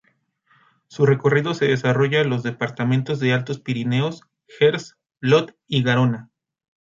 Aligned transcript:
Su 0.87 1.05
recorrido 1.05 1.53
se 1.53 1.65
desarrolla 1.67 2.23
los 2.23 2.41
departamentos 2.41 3.19
de 3.19 3.33
Altos 3.33 3.59
Pirineos, 3.59 4.23
Gers 4.47 4.97
y 5.21 5.27
Lot 5.27 5.55
y 5.67 5.83
Garona. 5.83 6.31